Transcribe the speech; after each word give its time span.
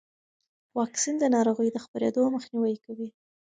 واکسن 0.77 1.13
د 1.19 1.23
ناروغۍ 1.35 1.69
د 1.71 1.77
خپرېدو 1.85 2.21
مخنیوی 2.35 2.75
کوي. 2.85 3.09